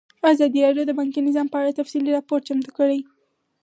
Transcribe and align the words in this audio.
ازادي 0.31 0.59
راډیو 0.65 0.87
د 0.87 0.91
بانکي 0.99 1.19
نظام 1.27 1.47
په 1.49 1.57
اړه 1.61 1.77
تفصیلي 1.79 2.11
راپور 2.15 2.39
چمتو 2.47 2.69
کړی. 2.77 2.99